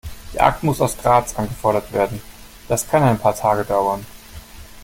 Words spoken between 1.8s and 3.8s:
werden, das kann ein paar Tage